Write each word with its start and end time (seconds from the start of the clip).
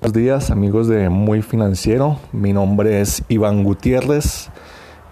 Buenos 0.00 0.12
días 0.14 0.50
amigos 0.50 0.88
de 0.88 1.10
Muy 1.10 1.42
Financiero, 1.42 2.18
mi 2.32 2.54
nombre 2.54 3.02
es 3.02 3.22
Iván 3.28 3.62
Gutiérrez 3.64 4.48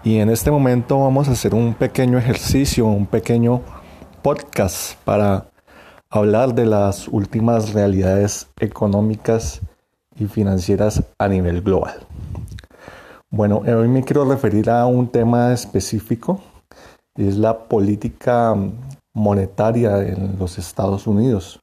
y 0.03 0.21
en 0.21 0.31
este 0.31 0.51
momento 0.51 1.01
vamos 1.01 1.29
a 1.29 1.33
hacer 1.33 1.55
un 1.55 1.75
pequeño 1.75 2.17
ejercicio, 2.17 2.87
un 2.87 3.05
pequeño 3.07 3.61
podcast 4.23 4.97
para 5.05 5.51
hablar 6.09 6.55
de 6.55 6.65
las 6.65 7.09
últimas 7.09 7.75
realidades 7.75 8.49
económicas 8.59 9.61
y 10.19 10.25
financieras 10.25 11.03
a 11.19 11.29
nivel 11.29 11.61
global. 11.61 12.07
Bueno, 13.29 13.59
hoy 13.59 13.89
me 13.89 14.03
quiero 14.05 14.25
referir 14.25 14.71
a 14.71 14.87
un 14.87 15.09
tema 15.09 15.53
específico, 15.53 16.41
es 17.17 17.39
la 17.39 17.59
política 17.69 18.55
monetaria 19.15 20.07
en 20.07 20.39
los 20.39 20.59
Estados 20.59 21.07
Unidos. 21.07 21.61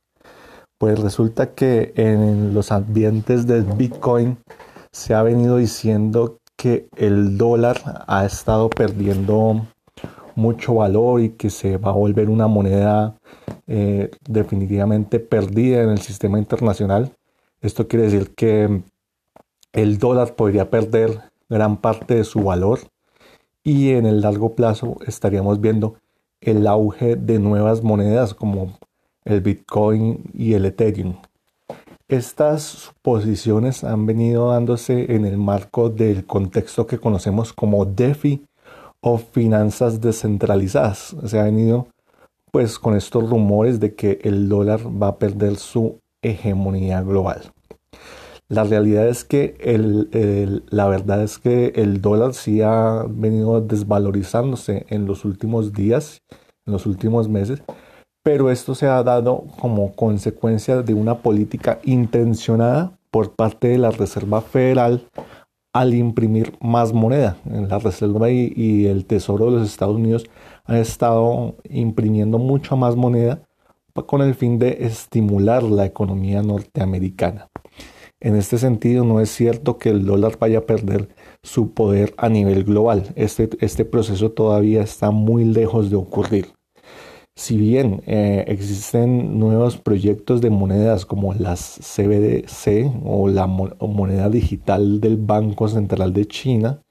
Pues 0.77 0.99
resulta 0.99 1.53
que 1.53 1.93
en 1.95 2.53
los 2.53 2.71
ambientes 2.71 3.47
del 3.47 3.63
Bitcoin 3.63 4.37
se 4.91 5.13
ha 5.13 5.23
venido 5.23 5.57
diciendo 5.57 6.39
que 6.57 6.87
el 6.95 7.37
dólar 7.37 8.03
ha 8.07 8.25
estado 8.25 8.69
perdiendo 8.69 9.65
mucho 10.35 10.75
valor 10.75 11.21
y 11.21 11.29
que 11.29 11.49
se 11.49 11.77
va 11.77 11.89
a 11.89 11.93
volver 11.93 12.29
una 12.29 12.47
moneda 12.47 13.15
eh, 13.67 14.11
definitivamente 14.27 15.19
perdida 15.19 15.83
en 15.83 15.89
el 15.89 15.99
sistema 15.99 16.39
internacional. 16.39 17.13
Esto 17.61 17.87
quiere 17.87 18.05
decir 18.05 18.33
que 18.35 18.81
el 19.71 19.97
dólar 19.99 20.35
podría 20.35 20.69
perder 20.69 21.21
gran 21.49 21.77
parte 21.77 22.15
de 22.15 22.23
su 22.23 22.43
valor 22.43 22.79
y 23.63 23.91
en 23.91 24.05
el 24.05 24.21
largo 24.21 24.55
plazo 24.55 24.97
estaríamos 25.07 25.61
viendo 25.61 25.95
el 26.41 26.67
auge 26.67 27.15
de 27.15 27.39
nuevas 27.39 27.83
monedas 27.83 28.33
como 28.33 28.77
el 29.23 29.41
Bitcoin 29.41 30.23
y 30.33 30.53
el 30.53 30.65
Ethereum. 30.65 31.15
Estas 32.09 32.91
posiciones 33.01 33.83
han 33.83 34.05
venido 34.05 34.49
dándose 34.49 35.15
en 35.15 35.25
el 35.25 35.37
marco 35.37 35.89
del 35.89 36.25
contexto 36.25 36.85
que 36.85 36.99
conocemos 36.99 37.53
como 37.53 37.85
DeFi 37.85 38.45
o 38.99 39.17
finanzas 39.17 40.01
descentralizadas. 40.01 41.15
Se 41.25 41.39
ha 41.39 41.43
venido 41.43 41.87
pues 42.51 42.77
con 42.77 42.95
estos 42.95 43.29
rumores 43.29 43.79
de 43.79 43.95
que 43.95 44.19
el 44.23 44.49
dólar 44.49 44.81
va 45.01 45.07
a 45.07 45.17
perder 45.17 45.55
su 45.55 45.97
hegemonía 46.21 47.01
global. 47.01 47.52
La 48.49 48.63
realidad 48.63 49.07
es 49.07 49.23
que 49.23 49.55
el, 49.59 50.63
la 50.69 50.87
verdad 50.87 51.23
es 51.23 51.39
que 51.39 51.73
el 51.75 52.01
dólar 52.01 52.33
sí 52.33 52.61
ha 52.61 53.05
venido 53.09 53.61
desvalorizándose 53.61 54.85
en 54.89 55.05
los 55.05 55.25
últimos 55.25 55.73
días, 55.73 56.21
en 56.65 56.73
los 56.73 56.85
últimos 56.85 57.29
meses, 57.29 57.63
pero 58.23 58.51
esto 58.51 58.75
se 58.75 58.87
ha 58.87 59.03
dado 59.03 59.45
como 59.59 59.93
consecuencia 59.95 60.81
de 60.81 60.93
una 60.93 61.19
política 61.19 61.79
intencionada 61.83 62.97
por 63.11 63.35
parte 63.35 63.67
de 63.67 63.77
la 63.77 63.91
Reserva 63.91 64.41
Federal 64.41 65.07
al 65.73 65.93
imprimir 65.93 66.53
más 66.61 66.93
moneda. 66.93 67.37
La 67.45 67.79
Reserva 67.79 68.29
y, 68.29 68.85
el 68.85 69.05
Tesoro 69.05 69.45
de 69.45 69.59
los 69.59 69.69
Estados 69.69 69.95
Unidos 69.95 70.25
han 70.65 70.77
estado 70.77 71.55
imprimiendo 71.69 72.37
mucha 72.37 72.75
más 72.75 72.95
moneda 72.95 73.43
con 74.07 74.21
el 74.21 74.35
fin 74.35 74.57
de 74.57 74.85
estimular 74.85 75.63
la 75.63 75.85
economía 75.85 76.41
norteamericana. 76.41 77.49
En 78.23 78.37
este 78.37 78.57
sentido, 78.57 79.03
no 79.03 79.19
es 79.19 79.29
cierto 79.29 79.77
que 79.77 79.89
el 79.89 80.05
dólar 80.05 80.37
vaya 80.39 80.59
a 80.59 80.65
perder 80.65 81.09
su 81.43 81.73
poder 81.73 82.13
a 82.17 82.29
nivel 82.29 82.63
global. 82.63 83.11
Este, 83.15 83.49
este 83.59 83.83
proceso 83.83 84.31
todavía 84.31 84.81
está 84.81 85.11
muy 85.11 85.43
lejos 85.43 85.89
de 85.89 85.97
ocurrir. 85.97 86.53
Si 87.35 87.57
bien 87.57 88.01
eh, 88.05 88.45
existen 88.47 89.37
nuevos 89.39 89.77
proyectos 89.77 90.39
de 90.39 90.49
monedas 90.51 91.05
como 91.05 91.33
las 91.33 91.79
CBDC 91.81 92.93
o 93.03 93.27
la 93.27 93.45
moneda 93.45 94.29
digital 94.29 95.01
del 95.01 95.17
Banco 95.17 95.67
Central 95.67 96.13
de 96.13 96.25
China, 96.25 96.81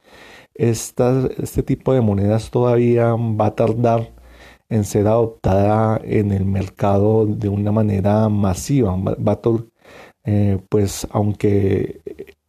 este 0.55 1.63
tipo 1.63 1.95
de 1.95 2.03
monedas 2.03 2.51
todavía 2.51 3.15
va 3.15 3.47
a 3.47 3.55
tardar 3.55 4.13
en 4.69 4.85
ser 4.85 5.07
adoptada 5.07 6.01
en 6.05 6.33
el 6.33 6.45
mercado 6.45 7.25
de 7.27 7.49
una 7.49 7.73
manera 7.73 8.29
masiva. 8.29 8.97
Va, 8.97 9.41
eh, 10.25 10.59
pues 10.69 11.07
aunque 11.11 12.01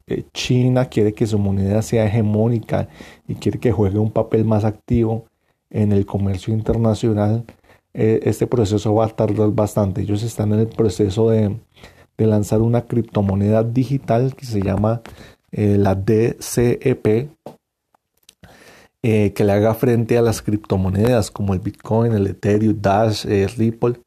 eh, 0.08 0.24
China 0.34 0.86
quiere 0.86 1.14
que 1.14 1.26
su 1.26 1.40
moneda 1.40 1.82
sea 1.82 2.06
hegemónica 2.06 2.88
y 3.28 3.36
quiere 3.36 3.60
que 3.60 3.72
juegue 3.72 3.98
un 3.98 4.12
papel 4.12 4.46
más 4.46 4.64
activo 4.64 5.26
en 5.70 5.92
el 5.92 6.06
comercio 6.06 6.54
internacional, 6.54 7.46
eh, 7.94 8.22
este 8.24 8.48
proceso 8.48 8.94
va 8.94 9.06
a 9.06 9.10
tardar 9.10 9.50
bastante. 9.52 10.02
Ellos 10.02 10.24
están 10.24 10.54
en 10.54 10.60
el 10.60 10.68
proceso 10.68 11.30
de, 11.30 11.58
lanzar 12.18 12.62
una 12.62 12.86
criptomoneda 12.86 13.64
digital 13.64 14.34
que 14.34 14.46
se 14.46 14.62
llama 14.62 15.02
la 15.52 15.94
DCEP, 15.94 17.32
que 19.02 19.44
le 19.44 19.52
haga 19.52 19.74
frente 19.74 20.18
a 20.18 20.22
las 20.22 20.42
criptomonedas 20.42 21.32
como 21.32 21.54
el 21.54 21.60
Bitcoin, 21.60 22.14
el 22.14 22.28
Ethereum, 22.28 22.80
Dash, 22.80 23.26
Ripple 23.58 24.00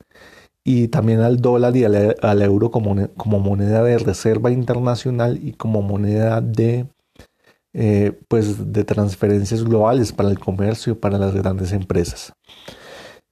y 0.67 0.89
también 0.89 1.21
al 1.21 1.37
dólar 1.37 1.77
y 1.77 1.85
al, 1.85 2.43
euro 2.43 2.73
como, 2.73 2.97
moneda 3.39 3.85
de 3.85 3.99
reserva 3.99 4.51
internacional 4.51 5.39
y 5.41 5.53
como 5.53 5.81
moneda 5.81 6.41
de, 6.41 6.87
pues 8.27 8.73
de 8.73 8.83
transferencias 8.83 9.63
globales 9.63 10.13
para 10.13 10.29
el 10.29 10.41
comercio 10.41 10.95
y 10.95 10.97
para 10.97 11.19
las 11.19 11.35
grandes 11.35 11.73
empresas. 11.73 12.33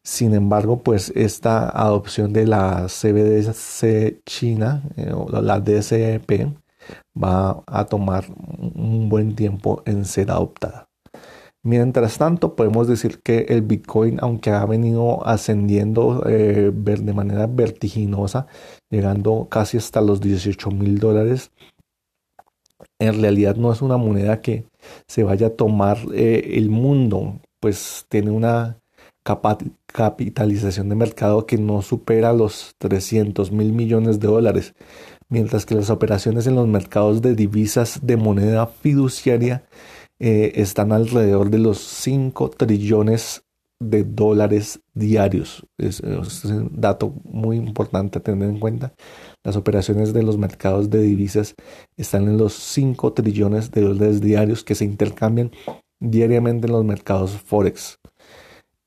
Sin 0.04 0.32
embargo, 0.32 0.82
pues 0.82 1.12
esta 1.16 1.68
adopción 1.68 2.32
de 2.32 2.46
la 2.46 2.86
CBDC 2.88 4.22
China 4.24 4.82
eh, 4.96 5.12
o 5.12 5.28
la 5.40 5.58
DCP 5.58 6.54
va 7.20 7.64
a 7.66 7.86
tomar 7.86 8.26
un 8.28 9.08
buen 9.08 9.34
tiempo 9.34 9.82
en 9.86 10.04
ser 10.04 10.30
adoptada. 10.30 10.88
Mientras 11.66 12.18
tanto, 12.18 12.56
podemos 12.56 12.86
decir 12.86 13.20
que 13.22 13.46
el 13.48 13.62
Bitcoin, 13.62 14.18
aunque 14.20 14.50
ha 14.50 14.66
venido 14.66 15.26
ascendiendo 15.26 16.22
eh, 16.26 16.70
de 16.74 17.12
manera 17.14 17.46
vertiginosa, 17.46 18.46
llegando 18.90 19.48
casi 19.50 19.78
hasta 19.78 20.02
los 20.02 20.20
18 20.20 20.70
mil 20.72 20.98
dólares, 20.98 21.52
en 22.98 23.18
realidad 23.22 23.56
no 23.56 23.72
es 23.72 23.80
una 23.80 23.96
moneda 23.96 24.42
que 24.42 24.66
se 25.08 25.22
vaya 25.22 25.46
a 25.46 25.56
tomar 25.56 25.96
eh, 26.12 26.52
el 26.56 26.68
mundo, 26.68 27.40
pues 27.60 28.04
tiene 28.10 28.30
una 28.30 28.78
capitalización 29.86 30.90
de 30.90 30.96
mercado 30.96 31.46
que 31.46 31.56
no 31.56 31.80
supera 31.80 32.34
los 32.34 32.74
300 32.76 33.52
mil 33.52 33.72
millones 33.72 34.20
de 34.20 34.28
dólares, 34.28 34.74
mientras 35.30 35.64
que 35.64 35.74
las 35.74 35.88
operaciones 35.88 36.46
en 36.46 36.56
los 36.56 36.68
mercados 36.68 37.22
de 37.22 37.34
divisas 37.34 38.00
de 38.02 38.18
moneda 38.18 38.66
fiduciaria 38.66 39.64
eh, 40.18 40.52
están 40.56 40.92
alrededor 40.92 41.50
de 41.50 41.58
los 41.58 41.78
5 41.78 42.50
trillones 42.50 43.44
de 43.80 44.04
dólares 44.04 44.80
diarios. 44.94 45.66
Es, 45.78 46.00
es, 46.00 46.44
un 46.44 46.70
dato 46.80 47.14
muy 47.24 47.56
importante 47.56 48.18
a 48.18 48.22
tener 48.22 48.48
en 48.48 48.60
cuenta. 48.60 48.94
Las 49.42 49.56
operaciones 49.56 50.12
de 50.12 50.22
los 50.22 50.38
mercados 50.38 50.90
de 50.90 51.02
divisas 51.02 51.54
están 51.96 52.24
en 52.24 52.38
los 52.38 52.54
5 52.54 53.12
trillones 53.12 53.70
de 53.70 53.82
dólares 53.82 54.20
diarios 54.20 54.64
que 54.64 54.74
se 54.74 54.84
intercambian 54.84 55.50
diariamente 56.00 56.66
en 56.66 56.72
los 56.72 56.84
mercados 56.84 57.32
forex. 57.32 57.98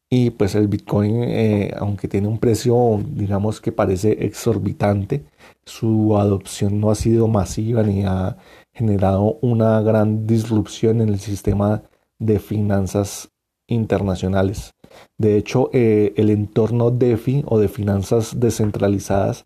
Y 0.09 0.29
pues 0.29 0.55
el 0.55 0.69
Bitcoin, 0.69 1.23
eh, 1.23 1.73
aunque 1.77 2.07
tiene 2.07 2.29
un 2.29 2.39
precio, 2.39 3.01
digamos 3.09 3.59
que 3.59 3.73
parece 3.73 4.25
exorbitante, 4.25 5.25
su 5.65 6.17
adopción 6.17 6.79
no 6.79 6.91
ha 6.91 6.95
sido 6.95 7.27
masiva 7.27 7.83
ni 7.83 8.05
ha 8.05 8.37
generado 8.77 9.39
una 9.41 9.81
gran 9.81 10.27
disrupción 10.27 11.01
en 11.01 11.09
el 11.09 11.19
sistema 11.19 11.81
de 12.19 12.37
finanzas 12.37 13.29
internacionales. 13.67 14.75
De 15.17 15.35
hecho, 15.35 15.69
eh, 15.73 16.13
el 16.15 16.29
entorno 16.29 16.91
DeFi 16.91 17.43
o 17.47 17.59
de 17.59 17.67
finanzas 17.67 18.39
descentralizadas 18.39 19.43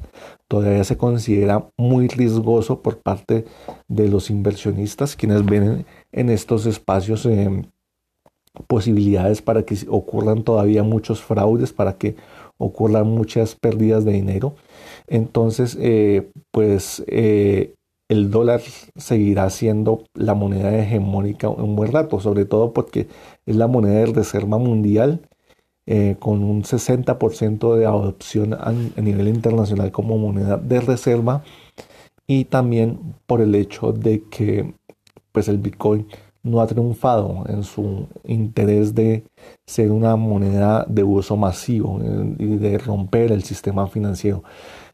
todavía 0.48 0.84
se 0.84 0.98
considera 0.98 1.70
muy 1.78 2.08
riesgoso 2.10 2.82
por 2.82 3.00
parte 3.00 3.46
de 3.88 4.10
los 4.10 4.30
inversionistas, 4.30 5.16
quienes 5.16 5.46
ven 5.46 5.86
en 6.12 6.30
estos 6.30 6.66
espacios 6.66 7.26
eh, 7.26 7.64
posibilidades 8.68 9.42
para 9.42 9.64
que 9.64 9.78
ocurran 9.88 10.44
todavía 10.44 10.84
muchos 10.84 11.22
fraudes, 11.22 11.72
para 11.72 11.98
que 11.98 12.16
ocurran 12.58 13.08
muchas 13.08 13.56
pérdidas 13.56 14.04
de 14.04 14.12
dinero. 14.12 14.56
Entonces, 15.08 15.78
eh, 15.80 16.30
pues 16.52 17.04
el 18.12 18.30
dólar 18.30 18.60
seguirá 18.98 19.50
siendo 19.50 20.04
la 20.14 20.34
moneda 20.34 20.78
hegemónica 20.78 21.48
un 21.48 21.78
buen 21.78 21.94
rato, 21.94 22.20
sobre 22.20 22.44
todo 22.44 22.74
porque 22.74 23.08
es 23.46 23.56
la 23.56 23.68
moneda 23.68 24.00
de 24.00 24.08
reserva 24.08 24.58
mundial 24.58 25.30
eh, 25.86 26.18
con 26.20 26.44
un 26.44 26.64
60% 26.64 27.76
de 27.78 27.86
adopción 27.86 28.54
a, 28.54 28.74
nivel 29.02 29.30
internacional 29.30 29.94
como 29.94 30.18
moneda 30.18 30.58
de 30.58 30.82
reserva 30.82 31.44
y 32.28 32.46
también 32.46 33.16
por 33.28 33.40
el 33.40 33.56
hecho 33.56 33.94
de 33.94 34.24
que 34.30 34.74
pues 35.32 35.48
el 35.48 35.60
Bitcoin 35.60 36.06
no 36.44 36.60
ha 36.60 36.68
triunfado 36.68 37.46
en 37.48 37.64
su 37.64 38.08
interés 38.26 38.94
de 38.94 39.24
ser 39.66 39.90
una 39.90 40.18
moneda 40.18 40.86
de 40.90 41.04
uso 41.06 41.38
masivo 41.38 42.02
eh, 42.04 42.36
y 42.40 42.58
de 42.58 42.78
romper 42.78 43.32
el 43.32 43.44
sistema 43.44 43.88
financiero. 43.88 44.44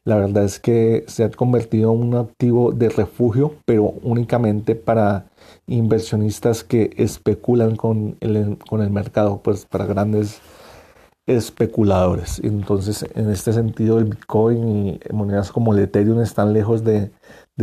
La 0.08 0.16
verdad 0.16 0.46
es 0.46 0.62
que 0.62 1.04
se 1.08 1.26
ha 1.26 1.32
convertido 1.32 1.92
en 1.92 2.00
un 2.00 2.16
activo 2.16 2.72
de 2.72 2.88
refugio, 2.88 3.56
pero 3.66 3.94
únicamente 4.04 4.74
para 4.74 5.26
inversionistas 5.68 6.64
que 6.64 6.92
especulan 6.96 7.76
con 7.76 8.16
el, 8.22 8.58
con 8.70 8.82
el 8.82 8.90
mercado, 8.90 9.42
pues 9.44 9.66
para 9.66 9.86
grandes 9.86 10.40
especuladores. 11.26 12.40
Entonces, 12.42 13.06
en 13.16 13.30
este 13.30 13.52
sentido, 13.52 14.00
el 14.00 14.06
Bitcoin 14.06 14.70
y 14.70 15.00
monedas 15.12 15.52
como 15.52 15.74
el 15.74 15.80
Ethereum 15.80 16.22
están 16.22 16.54
lejos 16.54 16.86
de, 16.86 17.12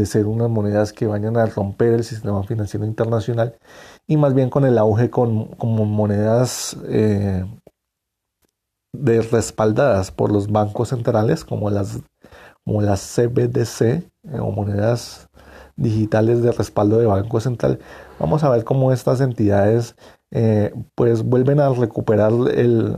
ser 0.04 0.26
unas 0.26 0.50
monedas 0.50 0.92
que 0.92 1.06
vayan 1.06 1.38
a 1.38 1.46
romper 1.46 1.94
el 1.94 2.04
sistema 2.04 2.42
financiero 2.42 2.84
internacional 2.84 3.56
y 4.06 4.18
más 4.18 4.34
bien 4.34 4.50
con 4.50 4.66
el 4.66 4.76
auge 4.76 5.08
con, 5.08 5.46
como 5.54 5.86
monedas 5.86 6.76
eh, 6.88 7.46
de 8.92 9.22
respaldadas 9.22 10.10
por 10.10 10.30
los 10.30 10.52
bancos 10.52 10.90
centrales 10.90 11.44
como 11.44 11.70
las, 11.70 12.02
como 12.64 12.82
las 12.82 13.00
CBDC 13.00 13.82
eh, 13.82 14.02
o 14.40 14.50
monedas 14.50 15.28
digitales 15.76 16.42
de 16.42 16.52
respaldo 16.52 16.98
de 16.98 17.06
Banco 17.06 17.40
Central. 17.40 17.78
Vamos 18.18 18.44
a 18.44 18.50
ver 18.50 18.64
cómo 18.64 18.92
estas 18.92 19.20
entidades 19.20 19.96
eh, 20.30 20.72
pues 20.94 21.22
vuelven 21.22 21.60
a 21.60 21.68
recuperar 21.68 22.32
el, 22.54 22.96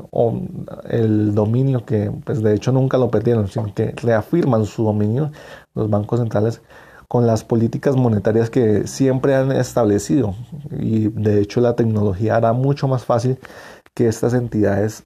el 0.89 1.35
dominio 1.35 1.85
que 1.85 2.11
pues 2.25 2.43
de 2.43 2.55
hecho 2.55 2.73
nunca 2.73 2.99
lo 2.99 3.11
perdieron, 3.11 3.49
sino 3.49 3.75
que 3.75 3.93
reafirman 3.93 4.65
su 4.67 4.85
dominio 4.85 5.31
los 5.75 5.91
bancos 5.91 6.21
centrales 6.21 6.63
con 7.09 7.27
las 7.27 7.45
políticas 7.45 7.97
monetarias 7.97 8.51
que 8.51 8.87
siempre 8.87 9.35
han 9.35 9.53
establecido 9.53 10.35
y 10.71 11.09
de 11.09 11.41
hecho 11.41 11.61
la 11.61 11.77
tecnología 11.77 12.37
hará 12.37 12.53
mucho 12.53 12.89
más 12.89 13.05
fácil 13.05 13.39
que 13.95 14.09
estas 14.09 14.35
entidades 14.35 15.05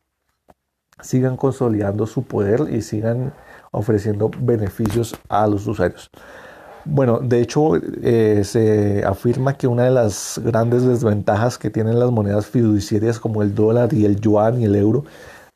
sigan 1.03 1.37
consolidando 1.37 2.07
su 2.07 2.23
poder 2.23 2.73
y 2.73 2.83
sigan 2.83 3.35
ofreciendo 3.71 4.31
beneficios 4.41 5.15
a 5.29 5.47
los 5.47 5.67
usuarios. 5.67 6.11
Bueno, 6.85 7.21
de 7.21 7.41
hecho, 7.41 7.77
eh, 7.77 8.43
se 8.45 9.05
afirma 9.05 9.57
que 9.57 9.67
una 9.67 9.85
de 9.85 9.91
las 9.91 10.41
grandes 10.43 10.85
desventajas 10.85 11.59
que 11.59 11.71
tienen 11.71 11.99
las 11.99 12.11
monedas 12.11 12.47
fiduciarias 12.47 13.21
como 13.21 13.43
el 13.43 13.55
dólar 13.55 13.93
y 13.93 14.07
el 14.07 14.21
yuan 14.21 14.61
y 14.61 14.65
el 14.65 14.75
euro 14.75 15.05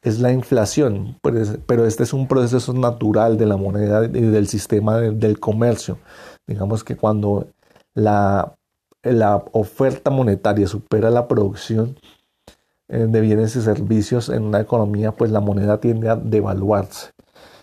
es 0.03 0.21
la 0.21 0.33
inflación, 0.33 1.19
pero 1.23 1.87
este 1.87 2.03
es 2.03 2.13
un 2.13 2.29
proceso 2.29 2.75
natural 2.75 3.39
de 3.39 3.47
la 3.47 3.57
moneda 3.57 4.05
y 4.05 4.09
del 4.09 4.49
sistema 4.49 4.99
del 4.99 5.41
comercio. 5.41 5.97
Digamos 6.47 6.85
que 6.85 6.95
cuando 6.95 7.49
la, 7.95 8.55
la 9.03 9.43
oferta 9.53 10.11
monetaria 10.11 10.67
supera 10.67 11.09
la 11.09 11.27
producción 11.27 11.99
eh, 12.89 13.07
de 13.09 13.21
bienes 13.23 13.57
y 13.57 13.63
servicios 13.63 14.29
en 14.29 14.43
una 14.43 14.61
economía, 14.61 15.13
pues 15.13 15.31
la 15.31 15.41
moneda 15.41 15.81
tiende 15.81 16.11
a 16.11 16.17
devaluarse 16.17 17.15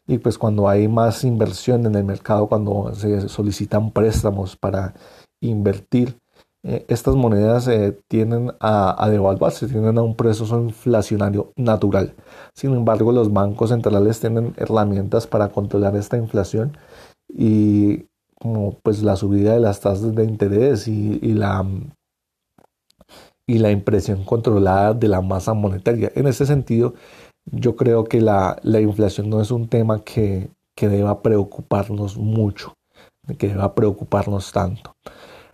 y 0.07 0.17
pues 0.17 0.37
cuando 0.37 0.67
hay 0.67 0.87
más 0.87 1.23
inversión 1.23 1.85
en 1.85 1.95
el 1.95 2.03
mercado, 2.03 2.47
cuando 2.47 2.93
se 2.95 3.29
solicitan 3.29 3.91
préstamos 3.91 4.55
para 4.55 4.93
invertir, 5.41 6.17
eh, 6.63 6.85
estas 6.89 7.15
monedas 7.15 7.67
eh, 7.67 7.97
tienden 8.07 8.51
a, 8.59 9.07
devaluarse, 9.09 9.67
tienden 9.67 9.97
a 9.97 10.03
un 10.03 10.15
proceso 10.15 10.59
inflacionario 10.61 11.53
natural. 11.55 12.13
Sin 12.53 12.73
embargo, 12.73 13.11
los 13.11 13.33
bancos 13.33 13.71
centrales 13.71 14.19
tienen 14.19 14.53
herramientas 14.57 15.25
para 15.25 15.49
controlar 15.49 15.95
esta 15.95 16.17
inflación 16.17 16.77
y 17.27 18.05
como 18.39 18.73
pues 18.83 19.01
la 19.03 19.15
subida 19.15 19.53
de 19.53 19.59
las 19.59 19.79
tasas 19.81 20.13
de 20.15 20.23
interés 20.23 20.87
y, 20.87 21.19
la 21.33 21.65
y 23.47 23.57
la 23.59 23.71
impresión 23.71 24.23
controlada 24.23 24.93
de 24.93 25.07
la 25.07 25.21
masa 25.21 25.53
monetaria. 25.53 26.11
En 26.15 26.27
ese 26.27 26.45
sentido, 26.45 26.93
yo 27.45 27.75
creo 27.75 28.03
que 28.05 28.21
la, 28.21 28.59
inflación 28.63 29.29
no 29.29 29.41
es 29.41 29.51
un 29.51 29.67
tema 29.67 30.03
que, 30.03 30.49
deba 30.79 31.21
preocuparnos 31.21 32.17
mucho, 32.17 32.73
que 33.37 33.49
deba 33.49 33.75
preocuparnos 33.75 34.51
tanto. 34.51 34.95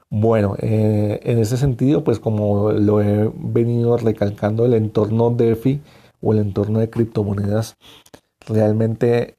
Bueno, 0.09 0.55
eh, 0.59 1.19
en 1.23 1.39
ese 1.39 1.57
sentido, 1.57 2.05
pues 2.05 2.19
como 2.19 2.71
lo 2.71 3.01
he 3.01 3.29
venido 3.35 3.97
recalcando, 3.97 4.65
el 4.65 4.73
entorno 4.73 5.31
DeFi 5.31 5.81
o 6.21 6.31
el 6.31 6.39
entorno 6.39 6.79
de 6.79 6.89
criptomonedas 6.89 7.75
realmente 8.47 9.35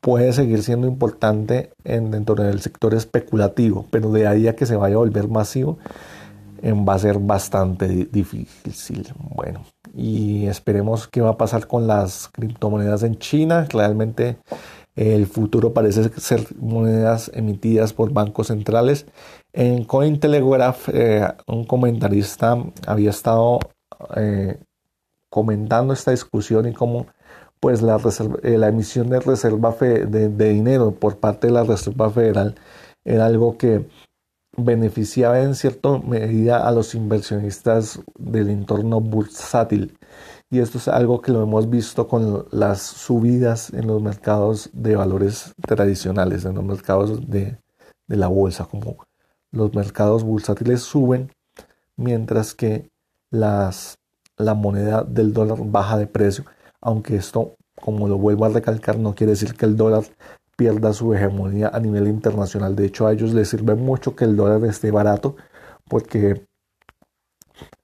puede 0.00 0.32
seguir 0.32 0.62
siendo 0.62 0.86
importante 0.86 1.72
en, 1.84 2.10
dentro 2.10 2.34
del 2.34 2.62
sector 2.62 2.94
especulativo, 2.94 3.86
pero 3.90 4.10
de 4.10 4.26
ahí 4.26 4.48
a 4.48 4.56
que 4.56 4.64
se 4.64 4.76
vaya 4.76 4.94
a 4.94 4.98
volver 4.98 5.28
masivo, 5.28 5.78
va 6.62 6.94
a 6.94 6.98
ser 6.98 7.18
bastante 7.18 7.88
difícil. 7.88 9.06
Bueno, 9.34 9.64
y 9.94 10.46
esperemos 10.46 11.08
qué 11.08 11.20
va 11.20 11.30
a 11.30 11.36
pasar 11.36 11.66
con 11.66 11.86
las 11.86 12.28
criptomonedas 12.28 13.02
en 13.02 13.18
China. 13.18 13.66
Realmente 13.70 14.38
el 14.96 15.26
futuro 15.26 15.72
parece 15.72 16.08
ser 16.20 16.46
monedas 16.58 17.30
emitidas 17.34 17.92
por 17.92 18.12
bancos 18.12 18.48
centrales. 18.48 19.06
En 19.52 19.84
Cointelegraph, 19.84 20.88
eh, 20.92 21.26
un 21.46 21.64
comentarista 21.64 22.56
había 22.86 23.10
estado 23.10 23.60
eh, 24.16 24.58
comentando 25.28 25.92
esta 25.92 26.10
discusión 26.10 26.68
y 26.68 26.72
cómo 26.72 27.06
pues 27.60 27.82
la, 27.82 27.98
eh, 28.42 28.58
emisión 28.62 29.10
de 29.10 29.20
reserva 29.20 29.72
de, 29.80 30.06
de 30.06 30.48
dinero 30.48 30.92
por 30.92 31.18
parte 31.18 31.46
de 31.46 31.52
la 31.52 31.64
Reserva 31.64 32.10
Federal 32.10 32.54
era 33.04 33.26
algo 33.26 33.56
que 33.58 33.86
beneficiaba 34.56 35.40
en 35.40 35.54
cierta 35.54 35.98
medida 35.98 36.66
a 36.66 36.72
los 36.72 36.94
inversionistas 36.94 38.00
del 38.18 38.50
entorno 38.50 39.00
bursátil. 39.00 39.96
Y 40.50 40.58
esto 40.58 40.78
es 40.78 40.88
algo 40.88 41.20
que 41.20 41.32
lo 41.32 41.42
hemos 41.42 41.70
visto 41.70 42.08
con 42.08 42.46
las 42.50 42.82
subidas 42.82 43.72
en 43.72 43.86
los 43.86 44.02
mercados 44.02 44.70
de 44.72 44.96
valores 44.96 45.54
tradicionales, 45.66 46.44
en 46.44 46.56
los 46.56 46.64
mercados 46.64 47.30
de, 47.30 47.58
la 48.08 48.26
bolsa, 48.26 48.64
como 48.64 49.06
los 49.52 49.72
mercados 49.74 50.24
bursátiles 50.24 50.82
suben, 50.82 51.30
mientras 51.96 52.54
que 52.54 52.90
las, 53.30 53.98
la 54.36 54.54
moneda 54.54 55.04
del 55.04 55.32
dólar 55.32 55.58
baja 55.66 55.96
de 55.96 56.08
precio, 56.08 56.44
aunque 56.80 57.14
esto, 57.14 57.54
como 57.80 58.08
lo 58.08 58.18
vuelvo 58.18 58.44
a 58.44 58.48
recalcar, 58.48 58.98
no 58.98 59.14
quiere 59.14 59.32
decir 59.32 59.54
que 59.54 59.66
el 59.66 59.76
dólar 59.76 60.02
pierda 60.60 60.92
su 60.92 61.14
hegemonía 61.14 61.70
a 61.72 61.80
nivel 61.80 62.06
internacional. 62.06 62.76
De 62.76 62.84
hecho, 62.84 63.06
a 63.06 63.14
ellos 63.14 63.32
les 63.32 63.48
sirve 63.48 63.76
mucho 63.76 64.14
que 64.14 64.26
el 64.26 64.36
dólar 64.36 64.62
esté 64.68 64.90
barato 64.90 65.36
porque 65.88 66.46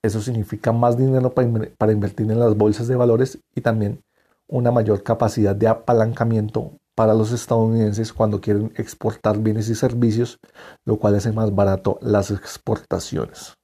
eso 0.03 0.21
significa 0.21 0.73
más 0.73 0.99
dinero 0.99 1.33
para, 1.33 1.93
invertir 1.93 2.31
en 2.31 2.39
las 2.39 2.55
bolsas 2.55 2.87
de 2.87 2.95
valores 2.95 3.39
y 3.55 3.63
también 3.63 4.05
una 4.47 4.73
mayor 4.73 5.03
capacidad 5.03 5.57
de 5.57 5.69
apalancamiento 5.69 6.73
para 6.95 7.15
los 7.15 7.33
estadounidenses 7.33 8.13
cuando 8.13 8.43
quieren 8.43 8.71
exportar 8.77 9.39
bienes 9.39 9.71
y 9.71 9.75
servicios, 9.75 10.39
lo 10.85 10.99
cual 10.99 11.15
hace 11.15 11.33
más 11.33 11.55
barato 11.55 11.99
las 12.03 12.31
exportaciones. 12.31 13.55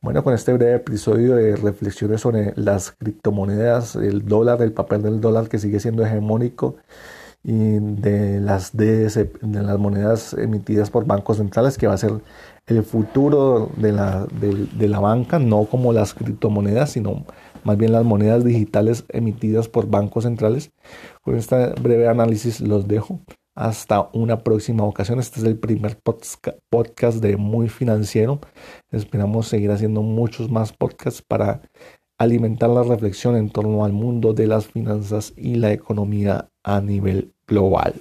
Bueno, 0.00 0.22
con 0.22 0.34
este 0.34 0.52
breve 0.52 0.76
episodio 0.76 1.34
de 1.34 1.56
reflexiones 1.56 2.20
sobre 2.20 2.52
las 2.54 2.92
criptomonedas, 2.92 3.96
el 3.96 4.24
dólar, 4.24 4.62
el 4.62 4.72
papel 4.72 5.02
del 5.02 5.20
dólar 5.20 5.48
que 5.48 5.58
sigue 5.58 5.80
siendo 5.80 6.06
hegemónico 6.06 6.76
y 7.48 7.78
de 7.78 8.40
las, 8.40 8.76
de, 8.76 9.08
las 9.40 9.78
monedas 9.78 10.32
emitidas 10.34 10.90
por 10.90 11.06
bancos 11.06 11.36
centrales, 11.36 11.78
que 11.78 11.86
va 11.86 11.94
a 11.94 11.98
ser 11.98 12.10
el 12.66 12.82
futuro 12.82 13.70
de 13.76 13.92
la, 13.92 14.26
de, 14.26 14.88
la 14.88 14.98
banca, 14.98 15.38
no 15.38 15.66
como 15.66 15.92
las 15.92 16.12
criptomonedas, 16.12 16.90
sino 16.90 17.24
más 17.62 17.76
bien 17.76 17.92
las 17.92 18.04
monedas 18.04 18.44
digitales 18.44 19.04
emitidas 19.10 19.68
por 19.68 19.86
bancos 19.88 20.24
centrales. 20.24 20.72
Con 21.22 21.36
este 21.36 21.68
breve 21.80 22.08
análisis 22.08 22.60
los 22.60 22.88
dejo. 22.88 23.20
Hasta 23.54 24.10
una 24.12 24.42
próxima 24.42 24.82
ocasión. 24.82 25.20
Este 25.20 25.38
es 25.38 25.46
el 25.46 25.56
primer 25.56 26.00
podcast 26.00 27.22
de 27.22 27.36
Muy 27.36 27.68
Financiero. 27.68 28.40
Esperamos 28.90 29.46
seguir 29.46 29.70
haciendo 29.70 30.02
muchos 30.02 30.50
más 30.50 30.72
podcasts 30.72 31.22
para 31.22 31.62
alimentar 32.18 32.70
la 32.70 32.82
reflexión 32.82 33.36
en 33.36 33.50
torno 33.50 33.84
al 33.84 33.92
mundo 33.92 34.32
de 34.34 34.48
las 34.48 34.66
finanzas 34.66 35.32
y 35.36 35.54
la 35.54 35.72
economía 35.72 36.50
a 36.64 36.80
nivel 36.80 37.35
global. 37.46 37.94